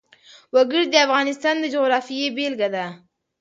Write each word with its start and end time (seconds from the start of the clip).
وګړي 0.53 0.85
د 0.89 0.95
افغانستان 1.05 1.55
د 1.59 1.65
جغرافیې 1.73 2.27
بېلګه 2.35 2.69
ده. 2.75 2.85